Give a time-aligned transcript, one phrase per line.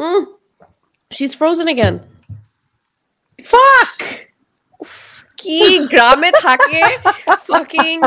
[0.00, 0.22] Mm.
[1.10, 1.96] She's frozen again.
[3.38, 3.98] Fuck!
[5.40, 5.60] কি
[5.92, 6.82] গ্রামে থাকে
[7.48, 8.02] fucking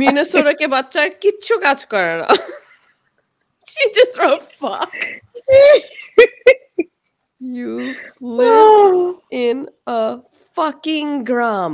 [0.00, 2.28] মিনেসোটা কে বাচ্চা কিচ্ছু কাজ করে না
[3.70, 4.90] she just wrote fuck
[7.56, 7.72] you
[8.38, 9.20] live Oh.
[9.46, 9.56] in
[10.00, 10.02] a
[10.56, 11.72] fucking gram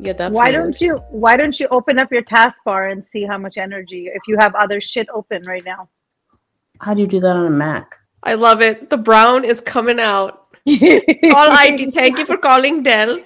[0.00, 0.54] yeah that's why weird.
[0.54, 4.22] don't you why don't you open up your taskbar and see how much energy if
[4.26, 5.88] you have other shit open right now?
[6.80, 7.96] How do you do that on a Mac?
[8.22, 10.46] i love it the brown is coming out
[11.34, 13.18] all id thank you for calling dell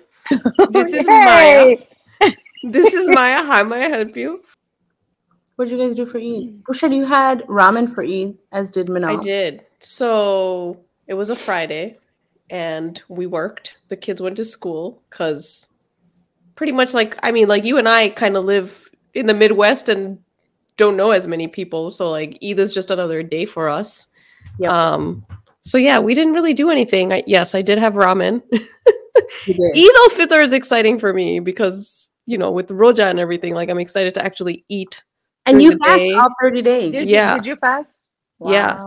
[0.71, 1.89] this is maya Yay!
[2.63, 4.41] this is maya how may i help you
[5.57, 6.65] What did you guys do for Eid?
[6.65, 9.17] Bushad, you had ramen for Eid, as did Minal.
[9.17, 9.61] I did.
[9.79, 11.99] So it was a Friday
[12.51, 13.79] and we worked.
[13.89, 15.69] The kids went to school because
[16.55, 19.89] pretty much like, I mean, like you and I kind of live in the Midwest
[19.89, 20.19] and
[20.77, 21.91] don't know as many people.
[21.91, 24.09] So like Eid is just another day for us.
[24.59, 24.71] Yep.
[24.71, 25.25] Um,
[25.61, 27.13] so yeah, we didn't really do anything.
[27.13, 28.43] I, yes, I did have ramen.
[29.47, 29.77] You did.
[29.77, 33.71] Eid al Fitr is exciting for me because, you know, with Roja and everything, like
[33.71, 35.03] I'm excited to actually eat.
[35.47, 36.13] And you the fast day.
[36.15, 36.93] all 30 days.
[36.93, 37.35] Did Yeah.
[37.35, 38.01] You, did you fast?
[38.45, 38.81] Yeah.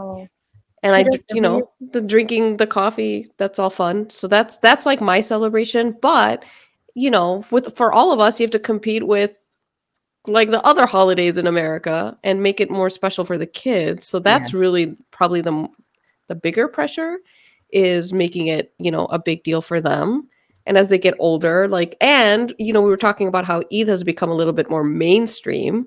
[0.83, 4.09] And I, Kudos dr- to you know, the drinking the coffee, that's all fun.
[4.09, 5.95] So that's that's like my celebration.
[6.01, 6.43] But
[6.97, 9.37] you know, with for all of us, you have to compete with
[10.25, 14.07] like the other holidays in America and make it more special for the kids.
[14.07, 15.67] So that's really probably the
[16.27, 17.19] the bigger pressure
[17.71, 20.23] is making it you know a big deal for them.
[20.65, 23.87] And as they get older, like, and you know, we were talking about how Eid
[23.89, 25.85] has become a little bit more mainstream.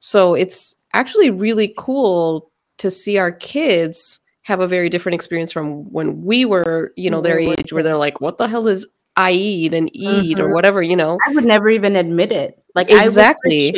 [0.00, 5.90] So it's actually really cool to see our kids have a very different experience from
[5.90, 8.48] when we were, you know, their When we were age, where they're like, "What the
[8.48, 10.54] hell is Eid and Eid or Mhm.
[10.54, 11.18] whatever?" You know.
[11.28, 12.58] I would never even admit it.
[12.74, 13.74] Like I was Exactly.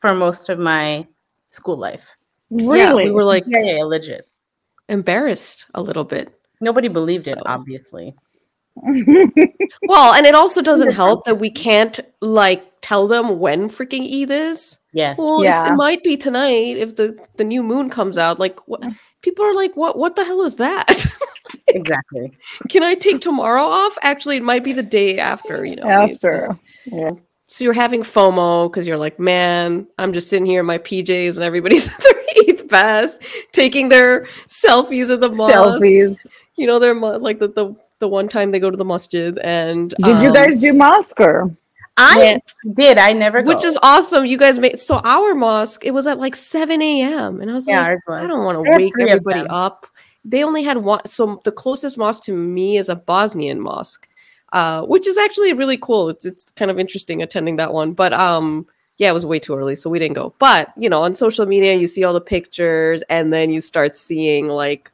[0.00, 1.06] for most of my
[1.48, 2.16] school life.
[2.50, 2.78] Really?
[2.78, 4.28] Yeah, we were like yeah, yeah, legit.
[4.88, 6.32] embarrassed a little bit.
[6.60, 8.14] Nobody believed it, obviously.
[9.88, 14.30] Well, and it also doesn't help that we can't like tell them when freaking Eid
[14.30, 14.78] is.
[14.92, 15.16] Yes.
[15.18, 15.72] Well, it's, Yeah.
[15.72, 18.38] it might be tonight if the the new moon comes out.
[18.38, 18.82] Like, what?
[19.22, 19.98] People are like, "What?
[19.98, 20.86] What the hell is that?"
[21.68, 22.32] exactly.
[22.68, 23.96] Can I take tomorrow off?
[24.02, 25.64] Actually, it might be the day after.
[25.64, 26.58] You know, we just- After.
[26.86, 27.10] Yeah.
[27.48, 31.36] So you're having FOMO because you're like, man, I'm just sitting here in my PJs
[31.36, 33.18] and everybody's at their eighth pass,
[33.52, 35.54] taking their selfies at the mosque.
[35.54, 36.18] Selfies.
[36.56, 39.90] You know, they're like the, the the one time they go to the masjid and
[40.02, 41.56] Did you um, guys do Oscar?
[41.96, 42.40] I
[42.74, 42.98] did.
[42.98, 43.68] I never which go.
[43.68, 44.26] is awesome.
[44.26, 45.84] You guys made so our mosque.
[45.84, 47.40] It was at like 7 a.m.
[47.40, 48.22] and I was yeah, like, was.
[48.22, 49.86] I don't want to wake everybody up.
[50.26, 51.06] They only had one.
[51.06, 54.08] So the closest mosque to me is a Bosnian mosque,
[54.52, 56.08] uh, which is actually really cool.
[56.08, 57.92] It's it's kind of interesting attending that one.
[57.92, 58.66] But um,
[58.98, 60.34] yeah, it was way too early, so we didn't go.
[60.40, 63.94] But you know, on social media, you see all the pictures, and then you start
[63.94, 64.90] seeing like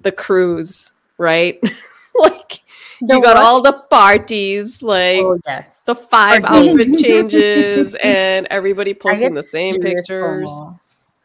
[0.00, 1.58] the cruise, right?
[2.20, 2.60] like
[3.00, 3.44] The you got what?
[3.44, 5.82] all the parties, like Oh yes.
[5.84, 6.70] the five Parties.
[6.72, 10.50] outfit changes and everybody posting the same pictures.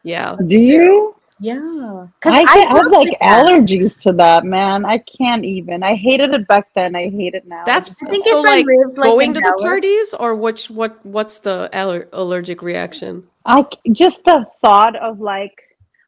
[0.03, 0.35] Yeah.
[0.47, 1.12] Do you?
[1.43, 2.07] Yeah.
[2.21, 3.45] 'Cause I, get, I have like with that.
[3.45, 4.85] allergies to that, man.
[4.85, 5.83] I can't even.
[5.83, 6.95] I hated it back then.
[6.95, 7.63] I hate it now.
[7.65, 10.35] That's I think so if I like lived, like, going to Dallas- the parties or
[10.35, 13.27] which what what's the aller- allergic reaction?
[13.45, 15.55] I just the thought of like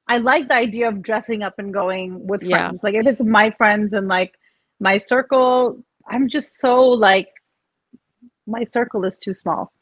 [0.08, 2.68] I like the idea of dressing up and going with Yeah.
[2.70, 2.84] friends.
[2.84, 4.34] Like if it's my friends and like
[4.80, 7.28] my circle, I'm just so like
[8.48, 9.74] my circle is too small.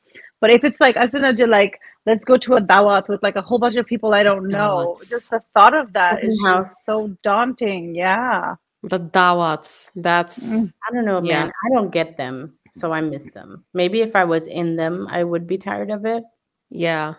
[0.42, 3.36] But if it's like as in a like let's go to a dawat with like
[3.36, 5.10] a whole bunch of people I don't know, Dawats.
[5.10, 7.96] just the thought of that is just so daunting.
[7.96, 8.56] Yeah.
[8.84, 9.90] The dawats.
[9.96, 10.74] That's Mm.
[10.90, 11.46] I don't know, Yeah.
[11.46, 11.52] man.
[11.66, 13.64] I don't get them, so I miss them.
[13.74, 16.24] Maybe if I was in them, I would be tired of it.
[16.70, 17.16] yeah.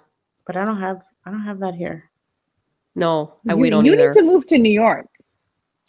[0.47, 1.03] But I don't have.
[1.25, 2.11] I don't have that here.
[2.95, 4.09] No, I, you we don't you either.
[4.13, 5.07] need to move to New York.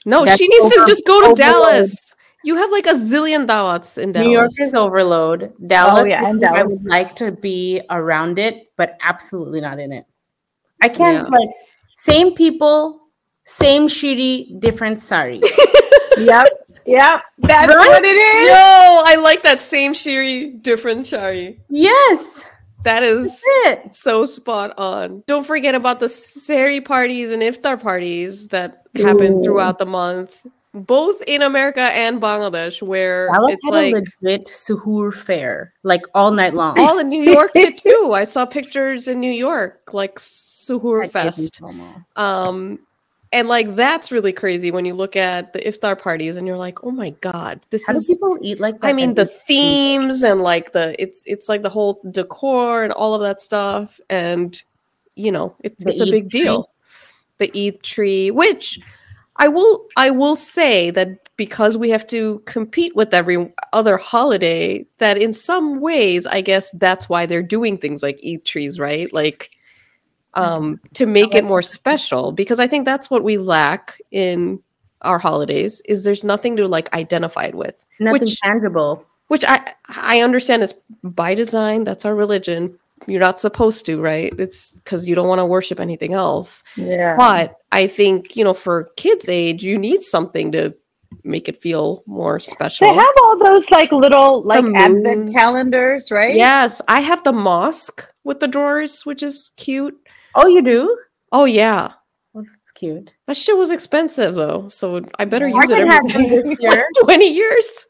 [0.06, 1.34] no, That's she needs to just go to.
[1.36, 2.16] Dallas.
[2.46, 4.26] You have like a zillion dawats in Dallas.
[4.28, 5.52] New York is overload.
[5.68, 9.62] Dallas, oh, yeah, I and think I would like to be around it, but absolutely
[9.62, 10.06] not in it.
[10.82, 11.38] I can't Yeah.
[11.38, 11.50] like
[11.98, 13.02] same people,
[13.46, 15.42] same shitty, different sorry.
[16.18, 16.48] yep.
[16.86, 17.22] Yep.
[17.40, 17.88] That's Right?
[17.88, 18.48] what it is.
[18.50, 21.60] Yo, I like that same Shiri, different Sari.
[21.70, 22.46] yes,
[22.84, 23.96] That is that's it.
[23.96, 25.24] so spot on.
[25.26, 29.44] Don't forget about the sari parties and iftar parties that happen Ooh.
[29.44, 30.46] throughout the month,
[30.76, 36.02] both in America and Bangladesh, where Dallas it's had like a legit suhoor fair, like
[36.14, 36.78] all night long.
[36.80, 38.12] all in New York did too.
[38.14, 41.62] I saw pictures in New York, like Suhoor That Fest.
[42.16, 42.80] Um,
[43.32, 46.84] and like that's really crazy when you look at the iftar parties and you're like,
[46.84, 48.88] oh my god, this How do people eat like that?
[48.88, 49.42] I mean the eat food?
[49.48, 54.00] themes and like the it's it's like the whole decor and all of that stuff
[54.10, 54.62] and
[55.16, 56.44] you know, it's, The it's a big tree.
[56.44, 56.70] deal.
[57.38, 58.80] The Eid tree, which
[59.38, 64.86] I will I will say that because we have to compete with every other holiday,
[65.00, 69.12] that in some ways, I guess that's why they're doing things like Eid trees, right?
[69.14, 69.52] Like
[70.36, 74.62] um to make it more special because I think that's what we lack in
[75.02, 79.06] our holidays is there's nothing to like identify it with Nothing which tangible.
[79.28, 80.74] which I I understand is
[81.04, 81.84] by design.
[81.84, 82.80] That's our religion.
[83.08, 84.34] You're not supposed to, right?
[84.40, 86.64] It's because you don't want to worship anything else.
[86.76, 87.16] Yeah.
[87.18, 90.74] But I think you know, for kids' age, you need something to
[91.24, 92.88] make it feel more special.
[92.88, 95.36] They have all those like little like advent moons.
[95.36, 96.36] calendars, right?
[96.36, 99.96] Yes, I have the mosque with the drawers, which is cute.
[100.36, 100.98] Oh, you do?
[101.32, 101.92] Oh yeah,
[102.34, 103.14] Well, that's cute.
[103.28, 106.88] that shit was expensive though, so I better use Target it every one this year.
[107.04, 107.86] twenty years.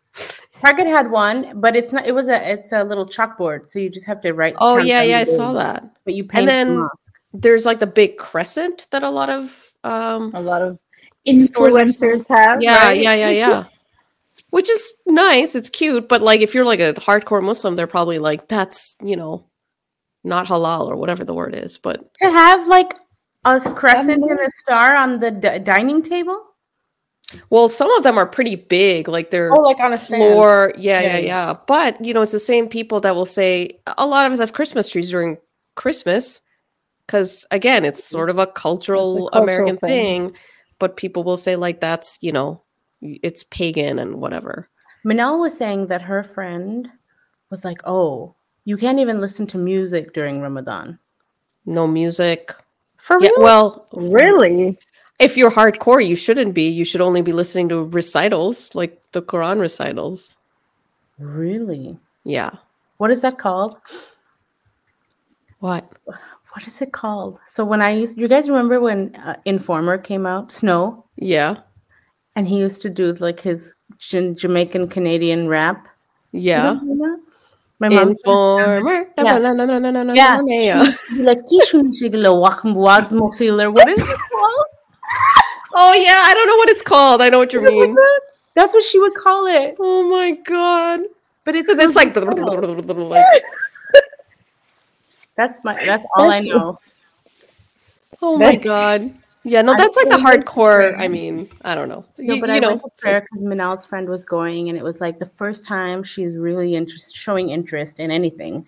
[0.66, 2.06] Target had one, but it's not.
[2.08, 2.52] It was a.
[2.52, 4.56] It's a little chalkboard, so you just have to write.
[4.58, 5.84] Oh yeah, yeah, I saw that.
[6.06, 7.14] But you paint and then- the mosque.
[7.34, 10.80] There's like the big crescent that a lot of um A lot of
[11.28, 12.62] influencers have.
[12.62, 13.02] yeah right?
[13.02, 13.64] yeah yeah yeah
[14.52, 18.20] which is nice it's cute but like if you're like a hardcore muslim they're probably
[18.20, 19.44] like that's you know
[20.24, 22.94] not halal or whatever the word is but To have like
[23.44, 26.40] a crescent and a star on the d- dining table.
[27.50, 31.02] Well some of them are pretty big like they're Oh, like on a floor yeah
[31.02, 31.58] yeah Yeah, yeah yeah.
[31.68, 34.54] but you know it's the same people that will say a lot of us have
[34.54, 35.38] christmas trees during
[35.76, 36.42] christmas
[37.06, 40.30] because again it's sort of a cultural, cultural american thing.
[40.30, 40.36] thing
[40.80, 42.62] but people will say like that's you know
[43.02, 44.70] it's pagan and whatever
[45.06, 46.90] Manel was saying that her friend
[47.52, 48.34] was like, "Oh,
[48.64, 50.98] you can't even listen to music during Ramadan."
[51.68, 52.56] no music
[52.98, 53.44] For yeah real?
[53.44, 54.80] well Really?
[55.20, 56.68] If you're hardcore, you shouldn't be.
[56.70, 60.36] You should only be listening to recitals, like the Quran recitals.
[61.20, 61.98] really?
[62.24, 62.52] Yeah.
[62.98, 63.78] What is that called?
[65.60, 65.90] What?
[66.06, 67.40] What is it called?
[67.52, 71.58] So when I used, you guys remember when uh, Informer came out, Snow, Yeah.
[72.36, 75.88] and he used to do like his J- Jamaican Canadian rap.
[76.32, 76.64] Yeah.
[76.76, 77.22] don't know that?
[77.80, 78.10] My mom.
[78.10, 79.06] Informer.
[79.18, 79.38] Yeah.
[79.38, 80.84] No, Yeah, yeah.
[80.86, 84.66] to be like "Kishun shigla wakam wazmo feeler." What is it called?
[85.76, 87.22] Oh yeah, I don't know what it's called.
[87.22, 87.94] I know what you Is mean.
[87.94, 88.22] that?
[88.54, 89.76] That's what she would call it.
[89.80, 91.02] Oh my god.
[91.44, 92.26] But it's it's like, like
[95.36, 96.80] that's my that's all I That's- know.
[98.22, 99.14] oh my That's- god.
[99.48, 101.00] Yeah, no, that's like the hardcore.
[101.00, 102.04] I mean, I don't know.
[102.18, 104.78] No, You, but you I know, went to prayer because Manal's friend was going, and
[104.78, 108.66] it was like the first time she's really interest showing interest in anything.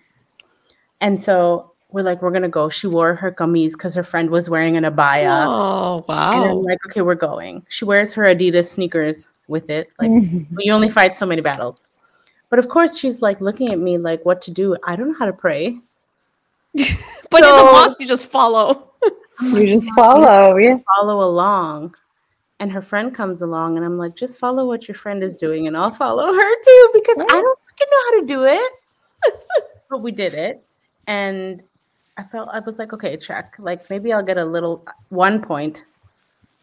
[1.00, 2.68] And so we're like, we're gonna go.
[2.68, 6.42] She wore her gummies because her friend was wearing an abaya, oh wow!
[6.42, 7.64] and I'm like, okay, we're going.
[7.68, 9.90] She wears her Adidas sneakers with it.
[9.98, 10.10] Like,
[10.58, 11.88] you only fight so many battles.
[12.50, 14.76] But of course, she's like looking at me like, what to do?
[14.84, 15.78] I don't know how to pray.
[17.30, 18.90] But in the mosque, you just follow.
[19.42, 20.78] you just follow, yeah.
[20.96, 21.94] Follow along.
[22.58, 25.66] And her friend comes along, and I'm like, just follow what your friend is doing,
[25.66, 28.72] and I'll follow her too because I don't freaking know how to do it.
[29.90, 30.64] but we did it,
[31.06, 31.62] and
[32.18, 33.54] I felt I was like, okay, check.
[33.58, 35.86] Like maybe I'll get a little one point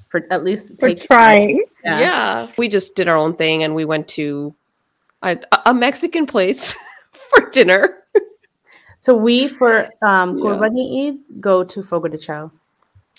[0.09, 1.63] for at least For take trying.
[1.83, 2.51] Yeah.
[2.57, 4.53] We just did our own thing and we went to
[5.23, 6.75] a, a Mexican place
[7.11, 8.03] for dinner.
[8.99, 10.59] So we for um Yeah.
[10.61, 12.51] Eid go to Fogo de Chao.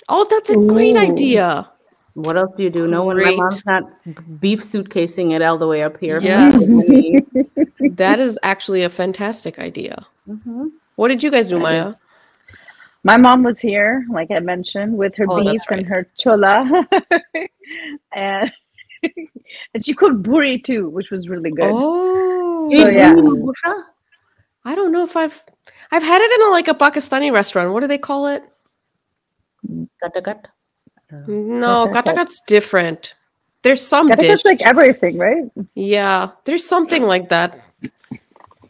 [0.08, 1.70] Oh, that's a great idea.
[2.14, 2.86] What else do you do?
[2.86, 3.22] No one.
[3.22, 3.82] My mom's not
[4.40, 6.20] beef suitcasing it all the way up here.
[6.20, 6.66] Yes.
[7.96, 10.06] That is actually a fantastic idea.
[10.28, 10.72] Mhm.
[10.96, 11.94] What did you guys do, Maya?
[13.06, 16.06] Is- My mom was here, like I mentioned, with her Oh, beef that's and her
[16.16, 16.86] chola.
[18.14, 18.52] and
[19.74, 21.70] and she cooked buri too, which was really good.
[21.72, 23.14] Oh, So, yeah.
[23.14, 23.82] buri in Busra?
[24.64, 25.44] I don't know if I've
[25.92, 27.72] I've had it in a, like a Pakistani restaurant.
[27.72, 28.42] What do they call it?
[30.02, 30.48] Gata gat.
[31.28, 31.92] No, Okay.
[32.00, 33.14] katakat's different.
[33.62, 34.32] There's some I think dish.
[34.40, 35.44] it's like everything, right?
[35.74, 37.60] yeah, there's something like that.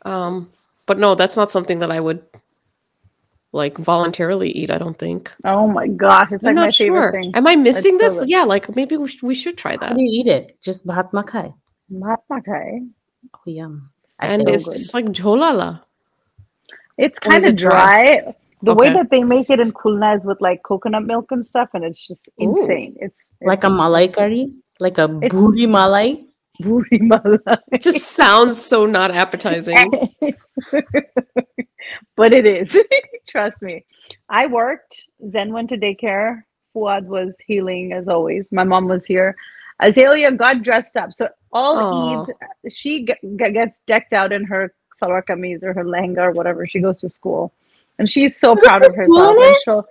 [0.02, 0.50] Um,
[0.86, 2.22] but no, that's not something that I would
[3.52, 4.70] like voluntarily eat.
[4.70, 5.32] I don't think.
[5.44, 7.12] Oh my gosh, it's I'm like my not favorite sure.
[7.12, 7.32] thing.
[7.34, 8.18] Am I missing so this?
[8.20, 8.28] good.
[8.28, 9.96] yeah, like maybe we, sh- we should try How that.
[9.96, 10.58] do you eat it?
[10.62, 11.54] Just bhat makai.
[11.90, 12.82] Mahatma Kai.
[13.34, 13.90] Oh yum.
[14.18, 14.72] I And it's good.
[14.76, 15.82] just like jolala.
[16.98, 18.04] It's kind of it dry?
[18.22, 18.34] dry.
[18.62, 21.68] The way that they make it in Khulna is with like coconut milk and stuff,
[21.74, 22.56] and it's just Ooh.
[22.56, 22.96] insane.
[23.00, 26.26] It's, it's like a malai curry, like a It's- buri malai.
[26.62, 27.58] buri malai.
[27.70, 29.76] It just sounds so not appetizing.
[32.16, 32.76] but it is.
[33.28, 33.84] Trust me.
[34.28, 35.08] I worked.
[35.30, 36.42] Zen went to daycare.
[36.74, 38.48] Fuad was healing as always.
[38.52, 39.34] My mom was here.
[39.80, 41.12] Azalea got dressed up.
[41.12, 42.22] So all Aw.
[42.24, 46.32] Eid, she g- g- gets decked out in her salwar kameez or her lehenga or
[46.32, 46.66] whatever.
[46.66, 47.52] She goes to school.
[47.98, 49.36] And she's so proud of herself.
[49.38, 49.86] And she'll,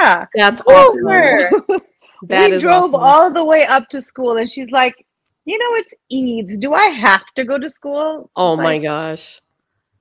[0.00, 0.26] Yeah.
[0.34, 1.48] That's Over.
[1.48, 1.80] awesome.
[2.22, 2.94] That we drove awesome.
[2.94, 5.04] all the way up to school, and she's like,
[5.44, 5.92] "You know, it's
[6.50, 6.60] Eid.
[6.60, 9.42] Do I have to go to school?" Oh my gosh.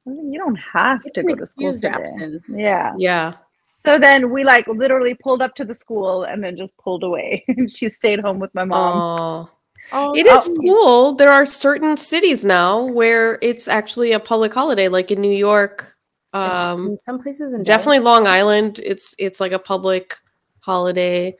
[0.06, 1.96] You don't have It's to go to school excused today.
[1.96, 2.50] absence.
[2.50, 2.94] Yeah.
[2.98, 3.34] Yeah.
[3.62, 7.44] So then we like literally pulled up to the school and then just pulled away.
[7.70, 8.98] she stayed home with my mom.
[8.98, 9.50] Oh.
[9.92, 10.56] Oh, It is Oh.
[10.62, 11.16] cool.
[11.16, 15.96] There are certain cities now where it's actually a public holiday, like in New York.
[16.34, 18.80] Um, in some places in definitely Long Island.
[18.84, 20.18] It's it's like a public
[20.60, 21.36] holiday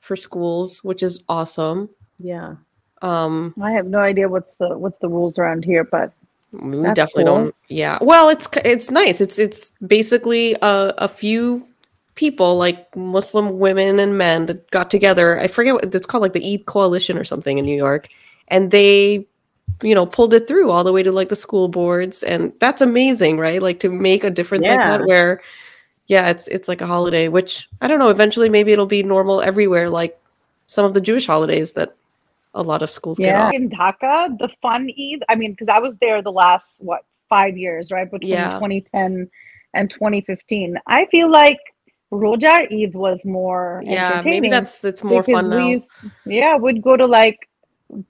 [0.00, 1.88] for schools, which is awesome.
[2.18, 2.56] Yeah.
[3.02, 6.12] Um, I have no idea what's the what's the rules around here, but
[6.52, 7.36] we That's definitely cool.
[7.36, 7.54] don't.
[7.68, 7.98] Yeah.
[8.00, 9.20] Well, it's it's nice.
[9.20, 11.66] It's it's basically a, a few
[12.14, 15.38] people like Muslim women and men that got together.
[15.38, 18.08] I forget what it's called, like the Eid Coalition or something in New York,
[18.48, 19.26] and they,
[19.82, 22.82] you know, pulled it through all the way to like the school boards, and that's
[22.82, 23.62] amazing, right?
[23.62, 25.40] Like to make a difference like that, where,
[26.06, 28.08] yeah, it's it's like a holiday, which I don't know.
[28.08, 30.18] Eventually, maybe it'll be normal everywhere, like
[30.66, 31.94] some of the Jewish holidays that
[32.54, 33.46] a lot of schools get yeah.
[33.46, 33.54] off.
[33.54, 37.56] In Dhaka, the fun Eid, I mean, because I was there the last what five
[37.58, 38.10] years, right?
[38.10, 38.54] Between Yeah.
[38.58, 39.28] 2010
[39.74, 40.78] and 2015.
[40.86, 41.60] I feel like
[42.10, 45.68] Roja Eid was more Yeah, maybe that's it's more because fun we now.
[45.68, 45.92] used,
[46.24, 47.38] yeah, we'd go to like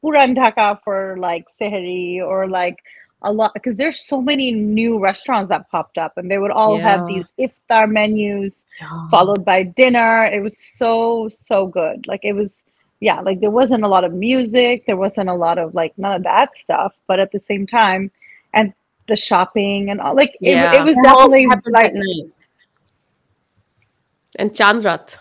[0.00, 2.76] Puran Dhaka for like Sehri or like
[3.22, 6.76] a lot because there's so many new restaurants that popped up and they would all
[6.78, 7.16] have Yeah.
[7.16, 9.08] these iftar menus Yeah.
[9.10, 10.26] followed by dinner.
[10.26, 12.06] It was so so good.
[12.06, 12.62] Like it was
[13.00, 16.14] yeah, like there wasn't a lot of music, there wasn't a lot of like none
[16.16, 18.10] of that stuff, but at the same time
[18.54, 18.72] and
[19.06, 20.74] the shopping and all like it, Yeah.
[20.80, 22.26] it was It all definitely happens like at night,
[24.36, 25.18] And Chandrat.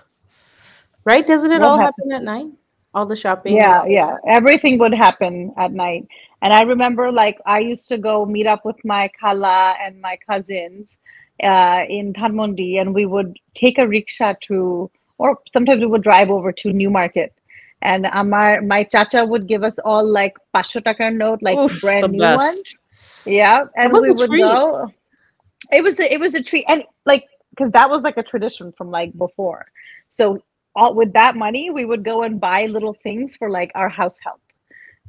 [1.05, 1.25] right?
[1.25, 2.11] Doesn't it What all happened?
[2.11, 2.47] happen at night?
[2.93, 3.55] All the shopping.
[3.55, 6.07] yeah yeah everything would happen at night
[6.41, 10.17] and i remember like i used to go meet up with my kala and my
[10.27, 10.97] cousins
[11.43, 16.31] uh, in Dhanmondi, and we would take a rickshaw to or sometimes we would drive
[16.31, 17.33] over to newmarket
[17.81, 21.81] and uh, Amar, my chacha would give us all like pasho takar note like Oof,
[21.81, 22.37] brand new best.
[22.37, 22.75] ones.
[23.25, 24.41] Yeah and we would treat.
[24.41, 24.91] go.
[25.71, 26.65] It was a, it was a treat.
[26.67, 29.65] And like because that was like a tradition from like before.
[30.09, 30.39] So
[30.75, 34.17] all with that money we would go and buy little things for like our house
[34.23, 34.41] help.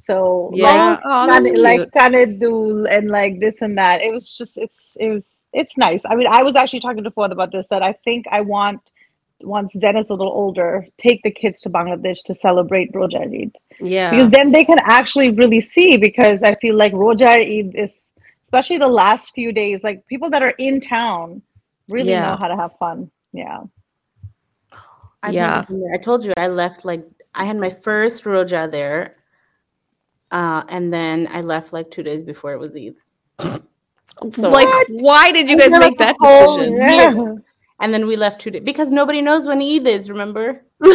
[0.02, 0.98] So Yeah.
[1.04, 4.02] Oh, like, kan- like kanedul and like this and that.
[4.02, 6.02] It was just it's it was it's nice.
[6.04, 8.92] I mean i was actually talking to Fuad about this that i think i want
[9.42, 13.52] once zen is a little older take the kids to bangladesh to celebrate Roja eid
[13.80, 14.11] Yeah.
[14.11, 18.11] because then they can actually really see because i feel like Roja eid is
[18.45, 21.42] especially the last few days like people that are in town
[21.88, 22.30] really Yeah.
[22.30, 23.61] know how to have fun yeah
[25.23, 25.49] I've Yeah.
[25.49, 25.95] never been there.
[25.95, 27.04] I told you I left like
[27.35, 29.16] I had my first roja there,
[30.30, 32.95] uh, and then I left like two days before it was Eid.
[33.40, 36.76] So- like, why did you guys make that decision?
[36.76, 37.35] yeah
[37.80, 40.11] And then we left two days because nobody knows when Eid is.
[40.11, 40.62] Remember?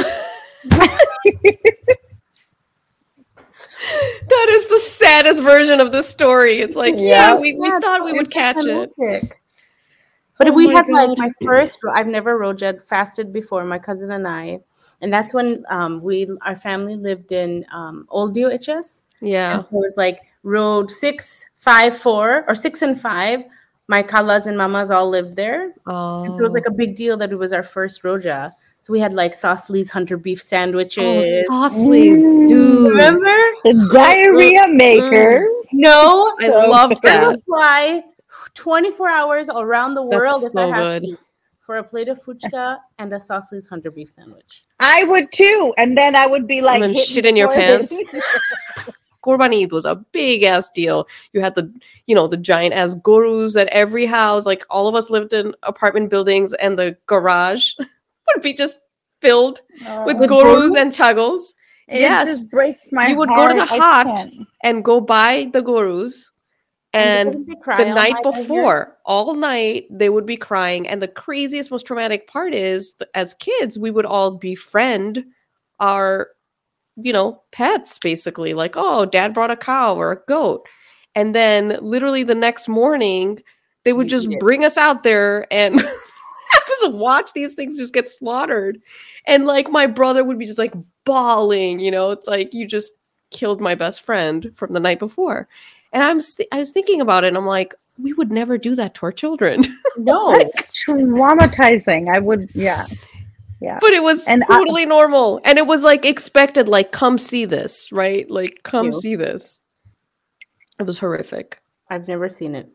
[4.30, 6.60] That is the saddest version of the story.
[6.60, 7.40] It's like, yeah, Yeah.
[7.40, 8.92] we, we Yeah, thought we would catch it.
[10.38, 11.80] But Oh we had like my first.
[11.94, 13.64] I've never rojad fasted before.
[13.66, 14.60] My cousin and I,
[15.02, 19.04] and that's when um, we our family lived in um, Old DOHS.
[19.22, 19.60] Yeah.
[19.62, 23.44] It was like road six, five, four, or six and five.
[23.88, 25.74] My kalas and mamas all lived there.
[25.86, 26.24] Oh.
[26.24, 28.52] And so it was like a big deal that it was our first roja.
[28.80, 31.28] So we had like Sausly's hunter beef sandwiches.
[31.50, 32.48] oh, Sausly's, Mm.
[32.48, 32.90] dude.
[32.92, 33.36] Remember?
[33.66, 37.00] the diarrhea maker No, I love good.
[37.04, 37.22] that.
[37.30, 38.04] that's fly
[38.56, 41.04] 24 hours around the That's world if I so have good.
[41.10, 41.18] to,
[41.62, 44.66] for a plate of fuchka and a Sausly's hunter beef sandwich.
[44.82, 49.54] i would too and then i would be like then shit in your the toilet.
[49.54, 51.08] Eid was a big ass deal.
[51.34, 51.74] You had the,
[52.08, 54.46] you know, the giant ass gurus at every house.
[54.46, 58.80] Like all of us lived in apartment buildings, and the garage would be just
[59.22, 59.62] filled
[60.06, 61.54] with Oh, gurus and chuggles.
[61.88, 62.28] it yes.
[62.28, 64.08] just breaks my You would go to the heart.
[64.08, 64.30] I hut
[64.64, 66.30] and go buy the gurus.
[66.96, 70.88] And didn't they cry the night night, I before, all night, they would be crying.
[70.88, 75.26] And the craziest, most traumatic part is as kids, we would all befriend
[75.80, 76.30] our,
[76.96, 78.54] you know, pets basically.
[78.54, 80.68] Like, oh, dad brought a cow or a goat.
[81.16, 83.42] And then literally the next morning,
[83.84, 88.10] they would just bring us out there and have us watch these things just get
[88.10, 88.80] slaughtered.
[89.26, 90.74] And like my brother would be just like
[91.06, 92.94] bawling, you know, it's like you just
[93.32, 95.48] killed my best friend from the night before.
[95.92, 98.76] And I'm st- I was thinking about it and I'm like, we would never do
[98.76, 99.64] that to our children.
[99.96, 100.34] No.
[100.34, 102.12] it's traumatizing.
[102.12, 102.88] I would, yeah,
[103.64, 103.80] yeah.
[103.82, 105.40] but it was And I- totally normal.
[105.46, 108.30] And it was like expected, like, come see this, right?
[108.30, 109.00] Like, come Ew.
[109.02, 109.64] see this.
[110.80, 111.62] It was horrific.
[111.90, 112.68] I've never seen it.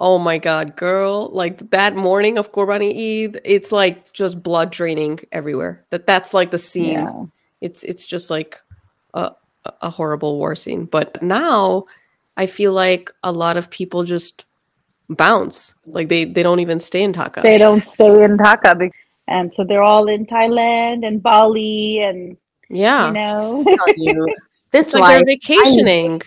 [0.00, 1.28] Oh my god, girl!
[1.32, 5.84] Like that morning of Qurbani Eid, it's like just blood draining everywhere.
[5.90, 7.00] That that's like the scene.
[7.02, 7.24] Yeah.
[7.60, 8.60] It's it's just like
[9.14, 9.32] a
[9.82, 10.84] a horrible war scene.
[10.84, 11.86] But now
[12.36, 14.44] I feel like a lot of people just
[15.08, 15.74] bounce.
[15.86, 17.42] Like they they don't even stay in Dhaka.
[17.42, 18.92] They don't stay in Dhaka, bec-
[19.28, 22.36] and so they're all in Thailand and Bali, and
[22.70, 23.64] yeah, you know,
[23.96, 24.34] you,
[24.72, 26.20] this it's like life, they're vacationing.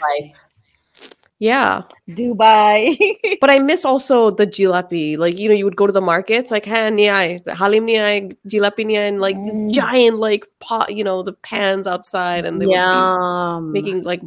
[1.42, 1.82] Yeah.
[2.08, 2.98] Dubai.
[3.42, 5.18] But I miss also the jilapi.
[5.18, 8.86] Like, you know, you would go to the markets, like, ha, niyai, halim niyai, jilapi
[8.86, 9.72] niyai, and like Mm.
[9.72, 14.22] giant, like, pot, you know, the pans outside, and they would be making like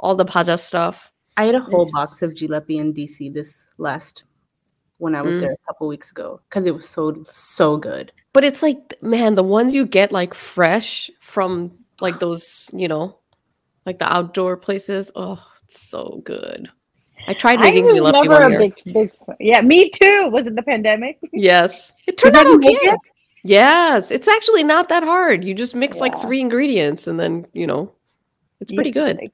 [0.00, 1.12] all the bhaja stuff.
[1.36, 4.24] I had a whole box of jalebi in DC this last
[5.04, 5.40] when I was Mm.
[5.40, 8.10] there a couple weeks ago because it was so so good.
[8.32, 11.70] But it's like, man, the ones you get like fresh from
[12.00, 13.18] like those, you know,
[13.84, 15.12] like the outdoor places.
[15.14, 16.70] Oh, it's so good.
[17.28, 19.12] I tried I making was jilapi never one a big, big.
[19.40, 20.30] Yeah, me too.
[20.32, 21.18] Was it the pandemic?
[21.32, 22.68] Yes, it turned out okay.
[22.68, 23.00] it?
[23.44, 25.44] Yes, it's actually not that hard.
[25.44, 27.92] You just mix like three ingredients and then, you know,
[28.60, 29.16] it's pretty have to, good.
[29.18, 29.32] like,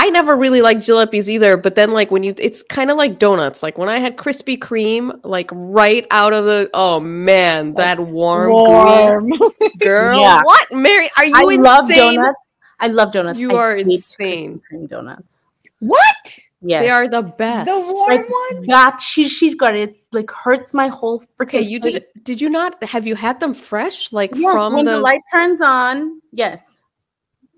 [0.00, 3.18] I never really liked jalapis either, but then like when you it's kind of like
[3.18, 3.64] donuts.
[3.64, 8.52] Like when I had Krispy Kreme like right out of the oh man, that warm,
[8.52, 9.28] warm.
[9.30, 10.20] gooey girl.
[10.20, 10.40] Yeah.
[10.44, 10.72] What?
[10.72, 11.62] Mary, are you I insane?
[11.62, 12.52] love donuts.
[12.78, 13.40] I love donuts.
[13.40, 14.60] You I are hate insane.
[14.60, 15.46] Krispy Kreme donuts.
[15.80, 16.38] what?
[16.62, 16.82] Yes.
[16.82, 17.66] They are the best.
[17.66, 18.66] The warm like one?
[18.66, 19.00] that.
[19.00, 19.96] She she got it.
[20.12, 21.42] Like hurts my whole freaking.
[21.42, 21.94] okay, you face.
[21.94, 24.98] did did you not have you had them fresh like Yes, from when the, the,
[24.98, 26.22] light turns on.
[26.30, 26.77] Yes.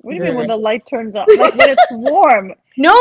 [0.02, 0.64] What do you mean when the Yes.
[0.70, 1.26] light turns on?
[1.44, 2.54] Like when it's warm.
[2.78, 2.96] No,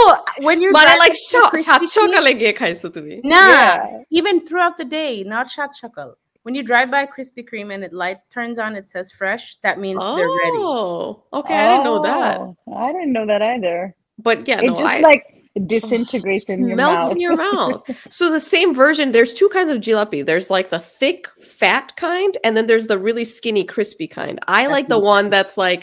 [0.46, 3.48] when you're মানে driving like to shot Krispy shot Kreme- সকালে গিয়ে খাইছো তুমি Nah,
[3.52, 4.18] Yeah.
[4.18, 6.12] even throughout the day, not shot chuckle.
[6.44, 9.44] When you drive by Krispy Kreme and it light turns on, it says fresh.
[9.66, 10.62] That means they're ready.
[10.72, 12.34] Oh, okay, I didn't know that.
[12.40, 13.78] Oh, I didn't know that either.
[14.26, 15.24] But yeah, it no, just I like
[15.76, 17.12] disintegrates in your melts mouth.
[17.14, 17.78] in your mouth.
[18.18, 19.06] So the same version.
[19.16, 20.20] There's two kinds of jalebi.
[20.30, 21.20] There's like the thick,
[21.60, 24.36] fat kind, and then there's the really skinny, crispy kind.
[24.60, 25.82] I like the one that's like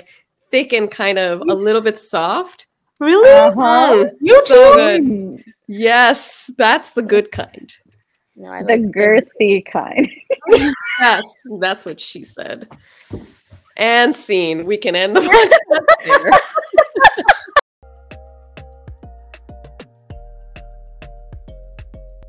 [0.50, 2.66] thick and kind of a little bit soft.
[2.98, 3.30] Really?
[3.30, 4.06] Uh-huh.
[4.20, 5.04] You so too?
[5.34, 5.44] good.
[5.68, 7.72] Yes, that's the good kind.
[8.36, 10.10] No, I the like girthy kind.
[11.00, 12.68] Yes, that's what she said.
[13.76, 14.64] And scene.
[14.64, 15.20] We can end the
[15.70, 16.30] podcast there.